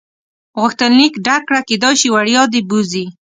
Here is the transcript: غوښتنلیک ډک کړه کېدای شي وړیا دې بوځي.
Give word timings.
غوښتنلیک 0.61 1.13
ډک 1.25 1.41
کړه 1.47 1.61
کېدای 1.69 1.95
شي 2.01 2.07
وړیا 2.11 2.41
دې 2.53 2.61
بوځي. 2.69 3.05